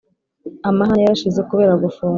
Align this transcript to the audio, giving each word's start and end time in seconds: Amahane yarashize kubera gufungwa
Amahane 0.69 1.01
yarashize 1.03 1.39
kubera 1.49 1.81
gufungwa 1.83 2.09